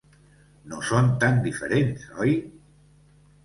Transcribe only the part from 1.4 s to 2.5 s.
diferents, oi?